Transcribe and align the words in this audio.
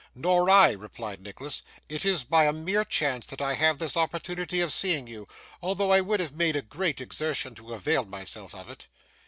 'Nor 0.15 0.49
I,' 0.49 0.71
replied 0.71 1.21
Nicholas. 1.21 1.61
'It 1.87 2.03
is 2.05 2.23
by 2.23 2.45
a 2.45 2.53
mere 2.53 2.83
chance 2.83 3.27
that 3.27 3.39
I 3.39 3.53
have 3.53 3.77
this 3.77 3.95
opportunity 3.95 4.59
of 4.59 4.73
seeing 4.73 5.05
you, 5.05 5.27
although 5.61 5.91
I 5.91 6.01
would 6.01 6.19
have 6.19 6.33
made 6.33 6.55
a 6.55 6.63
great 6.63 6.99
exertion 6.99 7.53
to 7.53 7.69
have 7.69 7.81
availed 7.81 8.09
myself 8.09 8.55
of 8.55 8.67
it. 8.67 8.87